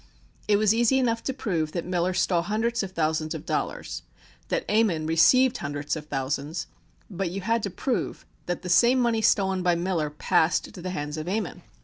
It 0.47 0.55
was 0.57 0.73
easy 0.73 0.97
enough 0.97 1.21
to 1.25 1.31
prove 1.31 1.73
that 1.73 1.85
Miller 1.85 2.15
stole 2.15 2.41
hundreds 2.41 2.81
of 2.81 2.93
thousands 2.93 3.35
of 3.35 3.45
dollars, 3.45 4.01
that 4.47 4.65
Ammon 4.67 5.05
received 5.05 5.57
hundreds 5.57 5.95
of 5.95 6.07
thousands, 6.07 6.65
but 7.07 7.29
you 7.29 7.41
had 7.41 7.61
to 7.61 7.69
prove 7.69 8.25
that 8.47 8.63
the 8.63 8.67
same 8.67 8.99
money 8.99 9.21
stolen 9.21 9.61
by 9.61 9.75
Miller 9.75 10.09
passed 10.09 10.73
to 10.73 10.81
the 10.81 10.89
hands 10.89 11.17
of 11.17 11.27
Ammon. 11.27 11.61